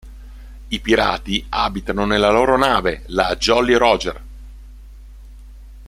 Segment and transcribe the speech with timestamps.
[0.69, 4.21] I pirati abitano nella loro nave, la "Jolly-Roger".